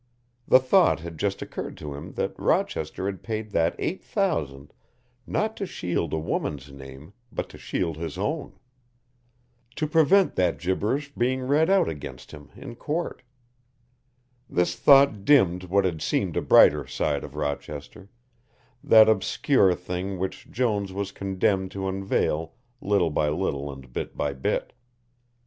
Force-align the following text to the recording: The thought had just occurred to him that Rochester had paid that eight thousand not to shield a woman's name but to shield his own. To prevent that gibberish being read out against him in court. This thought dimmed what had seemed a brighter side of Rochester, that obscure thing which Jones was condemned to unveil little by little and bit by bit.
The 0.47 0.57
thought 0.59 1.01
had 1.01 1.19
just 1.19 1.43
occurred 1.43 1.77
to 1.77 1.93
him 1.93 2.13
that 2.13 2.33
Rochester 2.39 3.05
had 3.05 3.21
paid 3.21 3.51
that 3.51 3.75
eight 3.77 4.03
thousand 4.03 4.73
not 5.27 5.55
to 5.57 5.67
shield 5.67 6.11
a 6.11 6.17
woman's 6.17 6.71
name 6.71 7.13
but 7.31 7.49
to 7.49 7.59
shield 7.59 7.97
his 7.97 8.17
own. 8.17 8.57
To 9.75 9.85
prevent 9.85 10.33
that 10.37 10.57
gibberish 10.57 11.13
being 11.13 11.43
read 11.43 11.69
out 11.69 11.87
against 11.87 12.31
him 12.31 12.49
in 12.55 12.73
court. 12.73 13.21
This 14.49 14.75
thought 14.75 15.23
dimmed 15.23 15.65
what 15.65 15.85
had 15.85 16.01
seemed 16.01 16.35
a 16.35 16.41
brighter 16.41 16.87
side 16.87 17.23
of 17.23 17.35
Rochester, 17.35 18.09
that 18.83 19.07
obscure 19.07 19.75
thing 19.75 20.17
which 20.17 20.49
Jones 20.49 20.91
was 20.91 21.11
condemned 21.11 21.69
to 21.73 21.87
unveil 21.87 22.53
little 22.81 23.11
by 23.11 23.29
little 23.29 23.71
and 23.71 23.93
bit 23.93 24.17
by 24.17 24.33
bit. 24.33 24.73